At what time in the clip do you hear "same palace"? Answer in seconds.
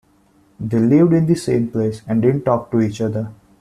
1.35-2.01